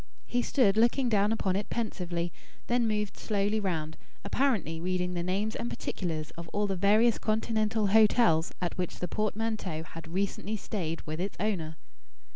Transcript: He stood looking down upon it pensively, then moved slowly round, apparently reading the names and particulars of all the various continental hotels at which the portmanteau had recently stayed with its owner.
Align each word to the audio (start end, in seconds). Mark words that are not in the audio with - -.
He 0.25 0.41
stood 0.41 0.77
looking 0.77 1.09
down 1.09 1.31
upon 1.31 1.55
it 1.55 1.69
pensively, 1.69 2.33
then 2.65 2.87
moved 2.87 3.17
slowly 3.17 3.59
round, 3.59 3.97
apparently 4.25 4.81
reading 4.81 5.13
the 5.13 5.21
names 5.21 5.55
and 5.55 5.69
particulars 5.69 6.31
of 6.31 6.47
all 6.47 6.65
the 6.65 6.75
various 6.75 7.19
continental 7.19 7.85
hotels 7.85 8.51
at 8.59 8.79
which 8.79 8.97
the 8.97 9.07
portmanteau 9.07 9.83
had 9.83 10.07
recently 10.07 10.57
stayed 10.57 11.01
with 11.01 11.19
its 11.21 11.37
owner. 11.39 11.75